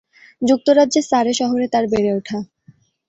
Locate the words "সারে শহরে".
1.07-1.65